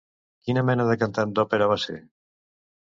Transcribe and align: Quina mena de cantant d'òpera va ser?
Quina 0.47 0.63
mena 0.69 0.87
de 0.93 0.97
cantant 1.03 1.37
d'òpera 1.39 1.69
va 1.75 1.81
ser? 1.89 2.03